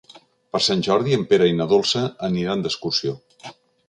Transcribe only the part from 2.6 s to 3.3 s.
d'excursió.